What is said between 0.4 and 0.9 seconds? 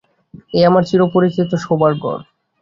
–এই আমার